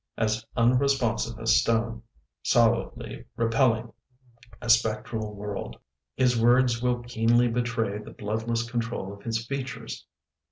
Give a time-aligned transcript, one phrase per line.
[0.17, 2.01] As unresponsive as stone
[2.41, 3.93] Solidly repelling
[4.59, 5.77] a spectral world,
[6.15, 10.07] His words will keenly betray The bloodless control of his features.